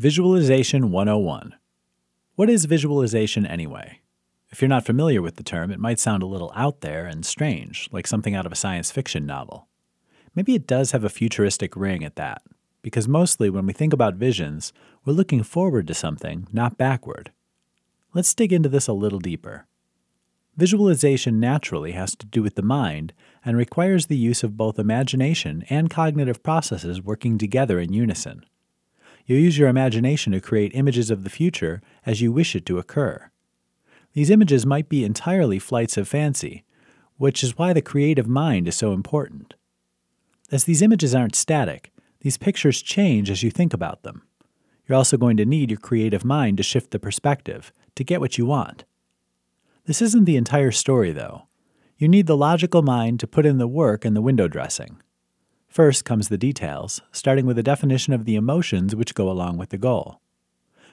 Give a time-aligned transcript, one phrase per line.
[0.00, 1.56] Visualization 101.
[2.36, 3.98] What is visualization anyway?
[4.48, 7.26] If you're not familiar with the term, it might sound a little out there and
[7.26, 9.66] strange, like something out of a science fiction novel.
[10.36, 12.42] Maybe it does have a futuristic ring at that,
[12.80, 14.72] because mostly when we think about visions,
[15.04, 17.32] we're looking forward to something, not backward.
[18.14, 19.66] Let's dig into this a little deeper.
[20.56, 25.64] Visualization naturally has to do with the mind and requires the use of both imagination
[25.68, 28.44] and cognitive processes working together in unison.
[29.28, 32.78] You use your imagination to create images of the future as you wish it to
[32.78, 33.30] occur.
[34.14, 36.64] These images might be entirely flights of fancy,
[37.18, 39.52] which is why the creative mind is so important.
[40.50, 44.22] As these images aren't static, these pictures change as you think about them.
[44.86, 48.38] You're also going to need your creative mind to shift the perspective to get what
[48.38, 48.86] you want.
[49.84, 51.48] This isn't the entire story, though.
[51.98, 55.02] You need the logical mind to put in the work and the window dressing.
[55.78, 59.68] First comes the details, starting with a definition of the emotions which go along with
[59.68, 60.20] the goal.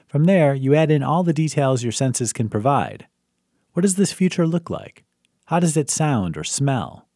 [0.06, 3.08] From there, you add in all the details your senses can provide.
[3.72, 5.02] What does this future look like?
[5.46, 7.08] How does it sound or smell?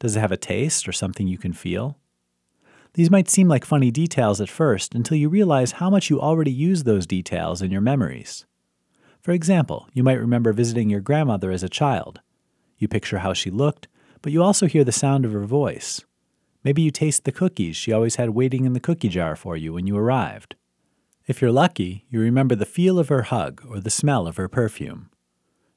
[0.00, 1.96] Does it have a taste or something you can feel?
[2.94, 6.50] These might seem like funny details at first until you realize how much you already
[6.50, 8.46] use those details in your memories.
[9.20, 12.20] For example, you might remember visiting your grandmother as a child.
[12.78, 13.86] You picture how she looked,
[14.22, 16.04] but you also hear the sound of her voice.
[16.64, 19.72] Maybe you taste the cookies she always had waiting in the cookie jar for you
[19.72, 20.54] when you arrived.
[21.26, 24.48] If you're lucky, you remember the feel of her hug or the smell of her
[24.48, 25.10] perfume.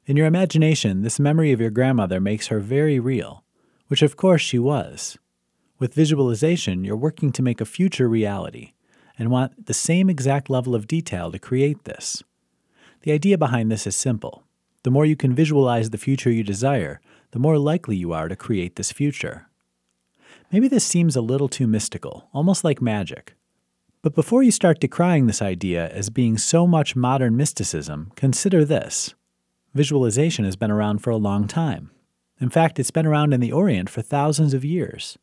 [0.05, 3.43] In your imagination, this memory of your grandmother makes her very real,
[3.87, 5.17] which of course she was.
[5.79, 8.73] With visualization, you're working to make a future reality
[9.17, 12.23] and want the same exact level of detail to create this.
[13.01, 14.43] The idea behind this is simple.
[14.83, 18.35] The more you can visualize the future you desire, the more likely you are to
[18.35, 19.47] create this future.
[20.55, 23.35] Maybe this seems a little too mystical, almost like magic.
[24.01, 29.13] But before you start decrying this idea as being so much modern mysticism, consider this.
[29.73, 31.91] Visualization has been around for a long time.
[32.39, 35.17] In fact, it's been around in the Orient for thousands of years.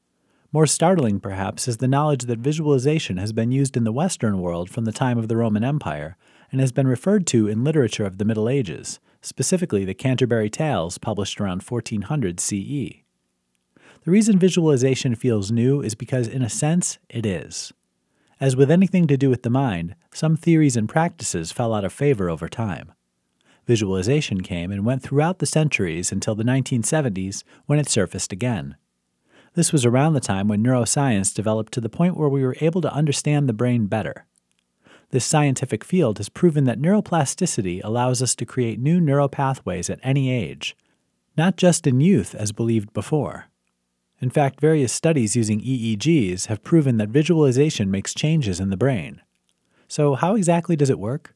[0.53, 4.69] More startling, perhaps, is the knowledge that visualization has been used in the Western world
[4.69, 6.19] from the time of the Roman Empire
[6.51, 10.99] and has been referred to in literature of the Middle Ages, specifically the Canterbury Tales
[10.99, 13.02] published around 1400 CE.
[14.05, 17.73] The reason visualization feels new is because, in a sense, it is.
[18.41, 21.93] As with anything to do with the mind, some theories and practices fell out of
[21.93, 22.91] favor over time.
[23.69, 28.75] Visualization came and went throughout the centuries until the 1970s when it surfaced again.
[29.55, 32.81] This was around the time when neuroscience developed to the point where we were able
[32.81, 34.27] to understand the brain better.
[35.11, 40.01] This scientific field has proven that neuroplasticity allows us to create new neural pathways at
[40.03, 40.77] any age,
[41.37, 43.47] not just in youth as believed before.
[44.23, 49.21] In fact, various studies using EEGs have proven that visualization makes changes in the brain.
[49.89, 51.35] So, how exactly does it work?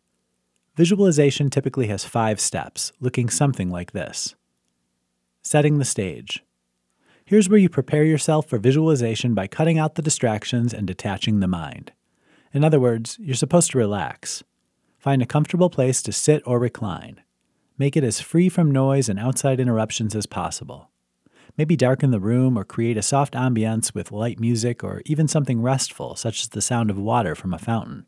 [0.76, 4.36] Visualization typically has five steps, looking something like this
[5.42, 6.44] Setting the stage.
[7.24, 11.48] Here's where you prepare yourself for visualization by cutting out the distractions and detaching the
[11.48, 11.90] mind.
[12.52, 14.44] In other words, you're supposed to relax.
[15.00, 17.20] Find a comfortable place to sit or recline.
[17.78, 20.90] Make it as free from noise and outside interruptions as possible.
[21.56, 25.62] Maybe darken the room or create a soft ambience with light music or even something
[25.62, 28.06] restful, such as the sound of water from a fountain.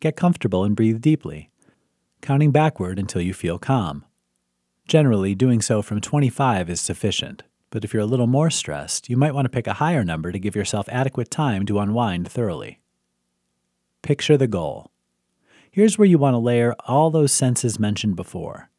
[0.00, 1.50] Get comfortable and breathe deeply,
[2.20, 4.04] counting backward until you feel calm.
[4.86, 9.16] Generally, doing so from 25 is sufficient, but if you're a little more stressed, you
[9.16, 12.80] might want to pick a higher number to give yourself adequate time to unwind thoroughly.
[14.02, 14.92] Picture the goal.
[15.70, 18.70] Here's where you want to layer all those senses mentioned before.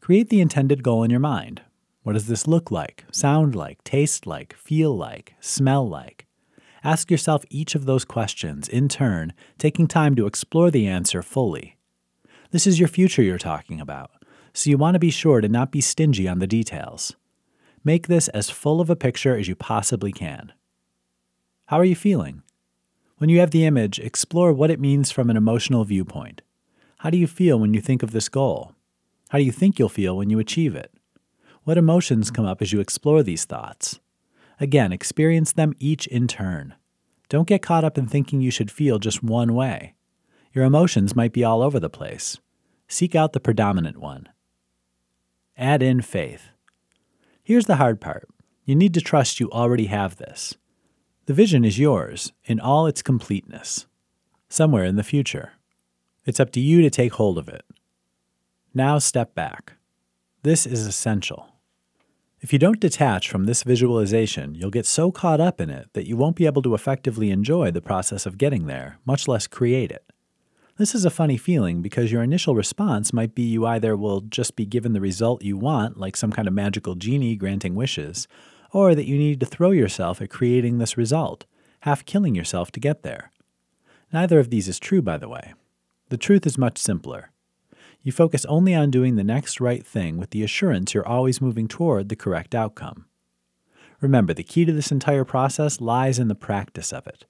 [0.00, 1.62] Create the intended goal in your mind,
[2.06, 6.24] what does this look like, sound like, taste like, feel like, smell like?
[6.84, 11.76] Ask yourself each of those questions in turn, taking time to explore the answer fully.
[12.52, 14.12] This is your future you're talking about,
[14.52, 17.16] so you want to be sure to not be stingy on the details.
[17.82, 20.52] Make this as full of a picture as you possibly can.
[21.64, 22.44] How are you feeling?
[23.18, 26.42] When you have the image, explore what it means from an emotional viewpoint.
[26.98, 28.76] How do you feel when you think of this goal?
[29.30, 30.95] How do you think you'll feel when you achieve it?
[31.66, 33.98] What emotions come up as you explore these thoughts?
[34.60, 36.76] Again, experience them each in turn.
[37.28, 39.94] Don't get caught up in thinking you should feel just one way.
[40.52, 42.38] Your emotions might be all over the place.
[42.86, 44.28] Seek out the predominant one.
[45.56, 46.50] Add in faith.
[47.42, 48.28] Here's the hard part
[48.64, 50.54] you need to trust you already have this.
[51.24, 53.88] The vision is yours in all its completeness,
[54.48, 55.54] somewhere in the future.
[56.24, 57.64] It's up to you to take hold of it.
[58.72, 59.72] Now step back.
[60.44, 61.55] This is essential.
[62.46, 66.06] If you don't detach from this visualization, you'll get so caught up in it that
[66.06, 69.90] you won't be able to effectively enjoy the process of getting there, much less create
[69.90, 70.04] it.
[70.76, 74.54] This is a funny feeling because your initial response might be you either will just
[74.54, 78.28] be given the result you want, like some kind of magical genie granting wishes,
[78.70, 81.46] or that you need to throw yourself at creating this result,
[81.80, 83.32] half killing yourself to get there.
[84.12, 85.54] Neither of these is true, by the way.
[86.10, 87.32] The truth is much simpler.
[88.06, 91.66] You focus only on doing the next right thing with the assurance you're always moving
[91.66, 93.06] toward the correct outcome.
[94.00, 97.24] Remember, the key to this entire process lies in the practice of it.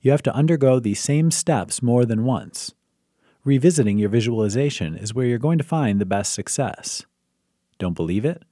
[0.00, 2.72] You have to undergo these same steps more than once.
[3.44, 7.04] Revisiting your visualization is where you're going to find the best success.
[7.78, 8.44] Don't believe it?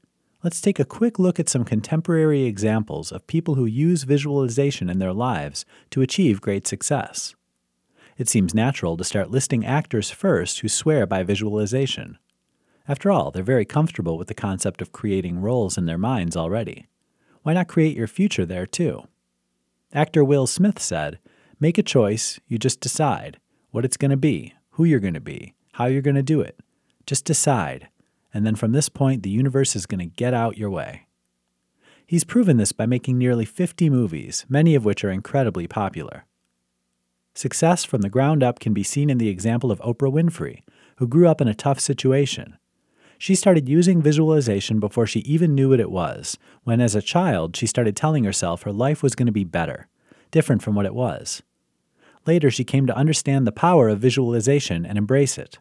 [0.44, 4.98] Let's take a quick look at some contemporary examples of people who use visualization in
[4.98, 7.34] their lives to achieve great success.
[8.18, 12.18] It seems natural to start listing actors first who swear by visualization.
[12.86, 16.88] After all, they're very comfortable with the concept of creating roles in their minds already.
[17.42, 19.08] Why not create your future there too?
[19.92, 21.18] Actor Will Smith said,
[21.60, 23.38] Make a choice, you just decide
[23.70, 26.40] what it's going to be, who you're going to be, how you're going to do
[26.40, 26.60] it.
[27.06, 27.88] Just decide,
[28.34, 31.06] and then from this point, the universe is going to get out your way.
[32.06, 36.24] He's proven this by making nearly 50 movies, many of which are incredibly popular.
[37.34, 40.62] Success from the ground up can be seen in the example of Oprah Winfrey,
[40.96, 42.58] who grew up in a tough situation.
[43.16, 47.56] She started using visualization before she even knew what it was, when as a child
[47.56, 49.88] she started telling herself her life was going to be better,
[50.30, 51.42] different from what it was.
[52.26, 55.58] Later, she came to understand the power of visualization and embrace it.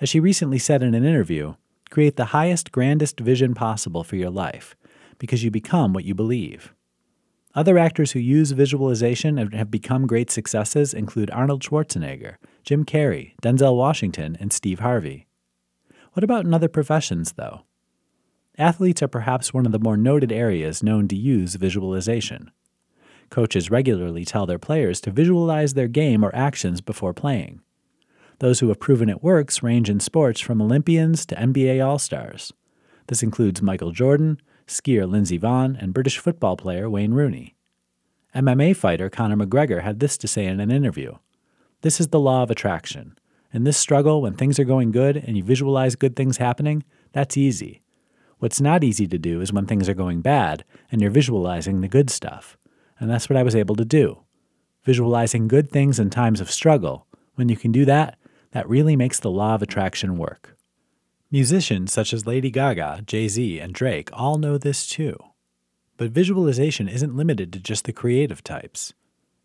[0.00, 1.54] As she recently said in an interview,
[1.90, 4.76] create the highest, grandest vision possible for your life,
[5.18, 6.74] because you become what you believe.
[7.54, 13.32] Other actors who use visualization and have become great successes include Arnold Schwarzenegger, Jim Carrey,
[13.42, 15.26] Denzel Washington, and Steve Harvey.
[16.12, 17.62] What about in other professions, though?
[18.56, 22.50] Athletes are perhaps one of the more noted areas known to use visualization.
[23.30, 27.60] Coaches regularly tell their players to visualize their game or actions before playing.
[28.38, 32.52] Those who have proven it works range in sports from Olympians to NBA All Stars.
[33.06, 37.56] This includes Michael Jordan, skier Lindsey Vonn, and British football player Wayne Rooney.
[38.34, 41.14] MMA fighter Conor McGregor had this to say in an interview
[41.82, 43.18] This is the law of attraction.
[43.52, 47.36] In this struggle, when things are going good and you visualize good things happening, that's
[47.36, 47.82] easy.
[48.38, 51.88] What's not easy to do is when things are going bad and you're visualizing the
[51.88, 52.56] good stuff.
[52.98, 54.20] And that's what I was able to do.
[54.84, 58.16] Visualizing good things in times of struggle, when you can do that,
[58.52, 60.49] that really makes the law of attraction work.
[61.32, 65.16] Musicians such as Lady Gaga, Jay Z, and Drake all know this too.
[65.96, 68.94] But visualization isn't limited to just the creative types.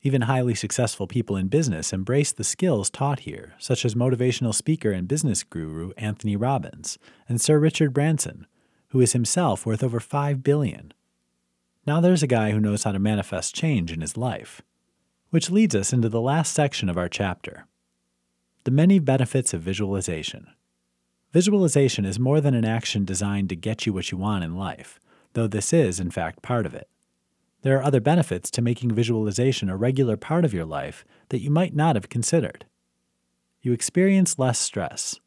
[0.01, 4.91] Even highly successful people in business embrace the skills taught here, such as motivational speaker
[4.91, 6.97] and business guru Anthony Robbins
[7.29, 8.47] and Sir Richard Branson,
[8.87, 10.91] who is himself worth over 5 billion.
[11.85, 14.63] Now there's a guy who knows how to manifest change in his life.
[15.29, 17.67] Which leads us into the last section of our chapter.
[18.63, 20.47] The many benefits of visualization.
[21.35, 25.01] Visualization is more than an action designed to get you what you want in life,
[25.33, 26.87] though this is, in fact, part of it.
[27.61, 31.49] There are other benefits to making visualization a regular part of your life that you
[31.49, 32.63] might not have considered.
[33.61, 35.19] You experience less stress.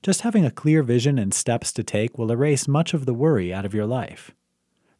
[0.00, 3.52] Just having a clear vision and steps to take will erase much of the worry
[3.52, 4.30] out of your life.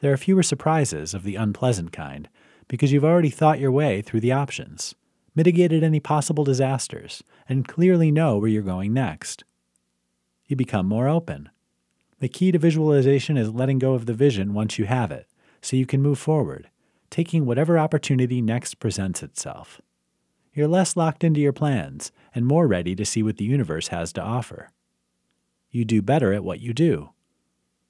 [0.01, 2.29] There are fewer surprises of the unpleasant kind
[2.67, 4.97] because you've already thought your way through the options,
[5.37, 9.45] mitigated any possible disasters, and clearly know where you're going next
[10.53, 11.49] you become more open.
[12.21, 15.27] The key to visualization is letting go of the vision once you have it,
[15.63, 16.69] so you can move forward,
[17.09, 19.81] taking whatever opportunity next presents itself.
[20.53, 24.13] You're less locked into your plans and more ready to see what the universe has
[24.13, 24.69] to offer.
[25.71, 27.11] You do better at what you do.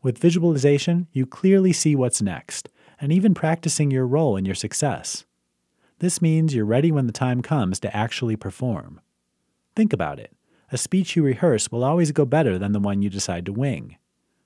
[0.00, 2.68] With visualization, you clearly see what's next,
[3.00, 5.24] and even practicing your role in your success.
[5.98, 9.00] This means you're ready when the time comes to actually perform.
[9.74, 10.32] Think about it
[10.72, 13.96] a speech you rehearse will always go better than the one you decide to wing.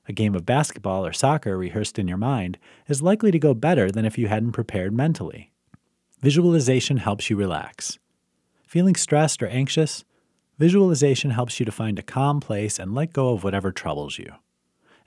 [0.08, 3.90] A game of basketball or soccer rehearsed in your mind is likely to go better
[3.90, 5.52] than if you hadn't prepared mentally.
[6.20, 7.98] Visualization helps you relax.
[8.66, 10.04] Feeling stressed or anxious?
[10.58, 14.32] Visualization helps you to find a calm place and let go of whatever troubles you.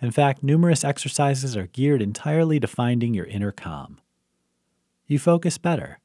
[0.02, 4.00] In fact, numerous exercises are geared entirely to finding your inner calm.
[5.06, 6.00] You focus better.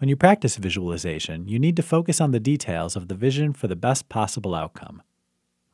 [0.00, 3.68] When you practice visualization, you need to focus on the details of the vision for
[3.68, 5.02] the best possible outcome.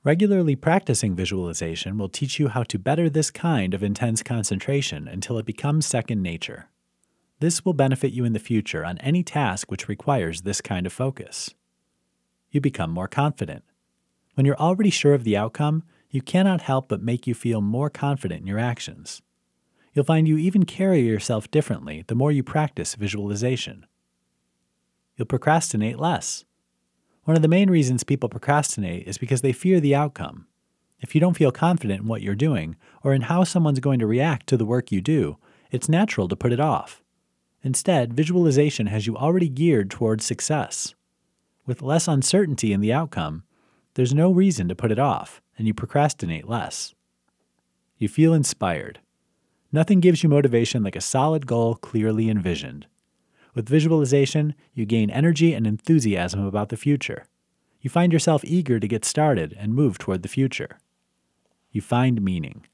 [0.03, 5.39] Regularly practicing visualization will teach you how to better this kind of intense concentration until
[5.39, 6.69] it becomes second nature.
[7.39, 10.93] This will benefit you in the future on any task which requires this kind of
[10.93, 11.55] focus.
[12.51, 13.63] You become more confident.
[14.35, 17.91] When you're already sure of the outcome, you cannot help but make you feel more
[17.91, 19.23] confident in your actions.
[19.95, 23.87] You'll find you even carry yourself differently the more you practice visualization
[25.17, 26.45] you'll procrastinate less.
[27.25, 30.47] One of the main reasons people procrastinate is because they fear the outcome.
[31.01, 34.07] If you don't feel confident in what you're doing or in how someone's going to
[34.07, 35.37] react to the work you do,
[35.71, 37.03] it's natural to put it off.
[37.63, 40.95] Instead, visualization has you already geared towards success.
[41.67, 43.43] With less uncertainty in the outcome,
[43.95, 46.95] there's no reason to put it off, and you procrastinate less.
[47.99, 49.01] You feel inspired.
[49.73, 52.87] Nothing gives you motivation like a solid goal clearly envisioned.
[53.57, 57.25] With visualization, you gain energy and enthusiasm about the future.
[57.81, 60.79] You find yourself eager to get started and move toward the future.
[61.71, 62.67] You find meaning.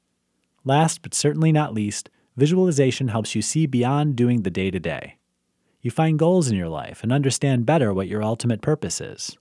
[0.65, 5.15] Last but certainly not least, visualization helps you see beyond doing the day to day.
[5.81, 9.37] You find goals in your life and understand better what your ultimate purpose is.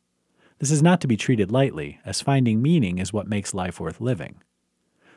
[0.61, 4.01] This is not to be treated lightly, as finding meaning is what makes life worth
[4.01, 4.41] living.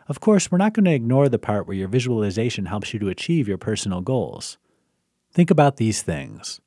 [0.07, 3.09] Of course, we're not going to ignore the part where your visualization helps you to
[3.09, 4.57] achieve your personal goals.
[5.35, 6.61] Think about these things.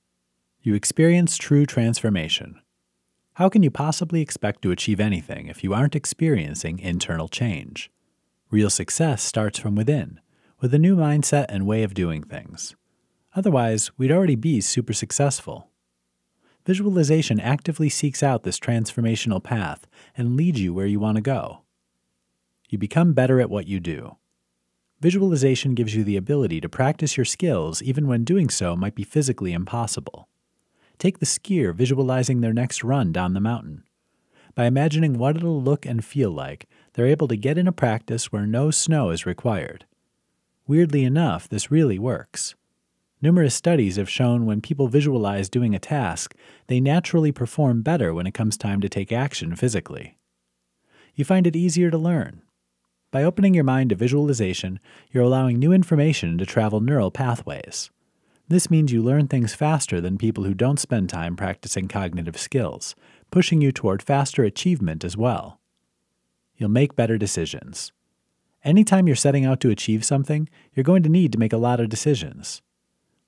[0.60, 2.60] You experience true transformation.
[3.36, 7.90] How can you possibly expect to achieve anything if you aren't experiencing internal change?
[8.50, 10.20] Real success starts from within,
[10.60, 12.76] with a new mindset and way of doing things.
[13.34, 15.70] Otherwise, we'd already be super successful.
[16.66, 21.62] Visualization actively seeks out this transformational path and leads you where you want to go.
[22.68, 24.18] You become better at what you do.
[25.00, 29.04] Visualization gives you the ability to practice your skills even when doing so might be
[29.04, 30.28] physically impossible.
[30.98, 33.84] Take the skier visualizing their next run down the mountain.
[34.56, 38.32] By imagining what it'll look and feel like, they're able to get in a practice
[38.32, 39.84] where no snow is required.
[40.66, 42.56] Weirdly enough, this really works.
[43.22, 46.34] Numerous studies have shown when people visualize doing a task,
[46.66, 50.18] they naturally perform better when it comes time to take action physically.
[51.14, 52.42] You find it easier to learn,
[53.10, 57.90] by opening your mind to visualization, you're allowing new information to travel neural pathways.
[58.48, 62.94] This means you learn things faster than people who don't spend time practicing cognitive skills,
[63.30, 65.60] pushing you toward faster achievement as well.
[66.56, 67.92] You'll make better decisions.
[68.64, 71.80] Anytime you're setting out to achieve something, you're going to need to make a lot
[71.80, 72.62] of decisions.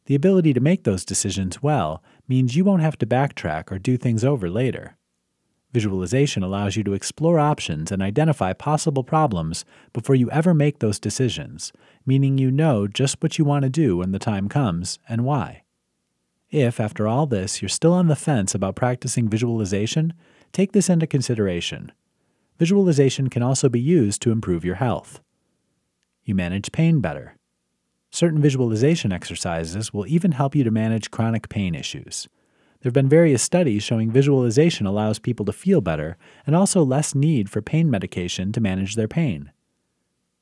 [0.06, 3.96] The ability to make those decisions well means you won't have to backtrack or do
[3.96, 4.96] things over later.
[5.72, 10.98] Visualization allows you to explore options and identify possible problems before you ever make those
[10.98, 11.72] decisions,
[12.04, 15.62] meaning you know just what you want to do when the time comes and why.
[16.50, 20.12] If, after all this, you're still on the fence about practicing visualization,
[20.52, 21.92] take this into consideration.
[22.58, 25.20] Visualization can also be used to improve your health.
[26.24, 27.36] You manage pain better.
[28.10, 32.28] Certain visualization exercises will even help you to manage chronic pain issues.
[32.80, 37.14] There have been various studies showing visualization allows people to feel better and also less
[37.14, 39.52] need for pain medication to manage their pain.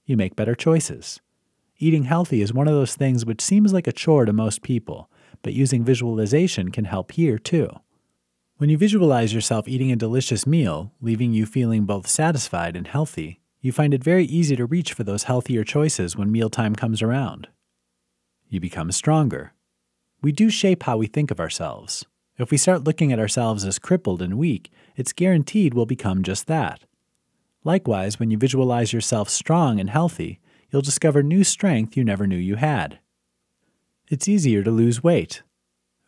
[0.07, 1.21] You make better choices.
[1.78, 5.11] Eating healthy is one of those things which seems like a chore to most people,
[5.42, 7.71] but using visualization can help here too.
[8.59, 13.40] When you visualize yourself eating a delicious meal, leaving you feeling both satisfied and healthy,
[13.61, 17.49] you find it very easy to reach for those healthier choices when mealtime comes around.
[18.49, 19.54] You become stronger.
[20.23, 22.07] We do shape how we think of ourselves.
[22.38, 26.47] If we start looking at ourselves as crippled and weak, it's guaranteed we'll become just
[26.47, 26.85] that.
[27.64, 30.38] Likewise, when you visualize yourself strong and healthy,
[30.71, 33.00] you'll discover new strength you never knew you had.
[34.09, 35.42] It's easier to lose weight.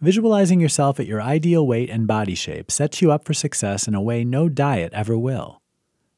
[0.01, 3.95] Visualizing yourself at your ideal weight and body shape sets you up for success in
[3.97, 5.61] a way no diet ever will.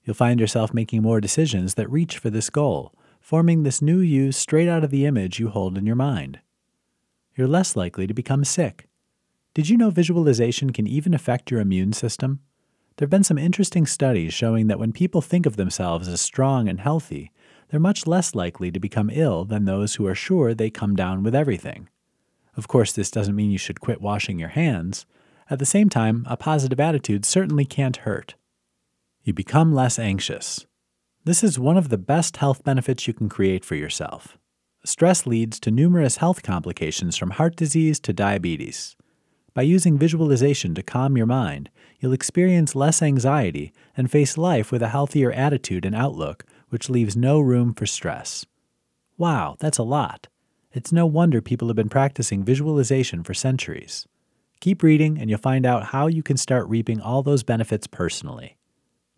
[0.04, 4.30] You'll find yourself making more decisions that reach for this goal, forming this new you
[4.30, 6.40] straight out of the image you hold in your mind.
[7.34, 8.88] You're less likely to become sick.
[9.54, 12.40] Did you know visualization can even affect your immune system?
[12.96, 16.68] There have been some interesting studies showing that when people think of themselves as strong
[16.68, 17.30] and healthy,
[17.68, 21.22] they're much less likely to become ill than those who are sure they come down
[21.22, 21.90] with everything.
[22.56, 25.04] Of course, this doesn't mean you should quit washing your hands.
[25.50, 28.36] At the same time, a positive attitude certainly can't hurt.
[29.22, 30.66] You become less anxious.
[31.24, 34.38] This is one of the best health benefits you can create for yourself.
[34.84, 38.96] Stress leads to numerous health complications from heart disease to diabetes.
[39.54, 41.68] By using visualization to calm your mind,
[42.00, 47.16] you'll experience less anxiety and face life with a healthier attitude and outlook, which leaves
[47.16, 48.46] no room for stress.
[49.18, 50.28] Wow, that's a lot.
[50.72, 54.06] It's no wonder people have been practicing visualization for centuries.
[54.60, 58.56] Keep reading, and you'll find out how you can start reaping all those benefits personally.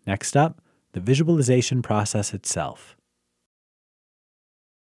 [0.05, 0.61] Next up,
[0.91, 2.94] the visualization process itself.